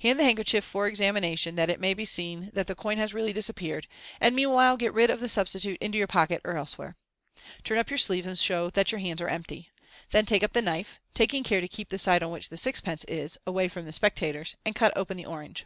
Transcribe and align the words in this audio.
Hand 0.00 0.20
the 0.20 0.24
handkerchief 0.24 0.66
for 0.66 0.86
examination, 0.86 1.54
that 1.54 1.70
it 1.70 1.80
Fig. 1.80 1.80
8*» 1.80 1.80
180 1.80 1.80
MODERN 1.80 1.80
MA 1.80 1.88
GIC. 1.88 1.96
may 1.96 2.02
be 2.02 2.04
seen 2.04 2.50
that 2.52 2.66
the 2.66 2.74
coin 2.74 2.98
has 2.98 3.14
really 3.14 3.32
disappeared, 3.32 3.86
and 4.20 4.36
meanwhile 4.36 4.76
gwt 4.76 4.94
rid 4.94 5.08
of 5.08 5.20
the 5.20 5.30
substitute 5.30 5.80
into 5.80 5.96
your 5.96 6.06
pocket 6.06 6.42
or 6.44 6.58
elsewhere. 6.58 6.94
Turn 7.64 7.78
up 7.78 7.90
your 7.90 7.96
sleeves, 7.96 8.26
and 8.26 8.38
show 8.38 8.68
that 8.68 8.92
your 8.92 8.98
hands 8.98 9.22
are 9.22 9.28
empty. 9.28 9.70
Then 10.10 10.26
take 10.26 10.42
up 10.44 10.52
the 10.52 10.60
knife 10.60 11.00
(taking 11.14 11.42
care 11.42 11.62
to 11.62 11.68
Keep 11.68 11.88
the 11.88 11.96
side 11.96 12.22
on 12.22 12.30
which 12.32 12.50
the 12.50 12.58
sixpence 12.58 13.04
is 13.04 13.38
away 13.46 13.66
from 13.68 13.86
the 13.86 13.94
spectators), 13.94 14.56
and 14.66 14.74
cut 14.74 14.92
open 14.94 15.16
the 15.16 15.24
orange. 15.24 15.64